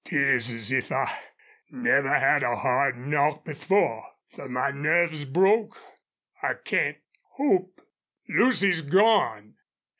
"'Pears 0.03 0.49
as 0.49 0.71
if 0.71 0.91
I 0.91 1.15
never 1.69 2.09
had 2.09 2.41
a 2.41 2.55
hard 2.55 2.97
knock 2.97 3.45
before. 3.45 4.03
Fer 4.35 4.47
my 4.49 4.71
nerve's 4.71 5.25
broke. 5.25 5.77
I 6.41 6.55
can't 6.55 6.97
hope.... 7.35 7.79
Lucy's 8.27 8.81
gone! 8.81 9.57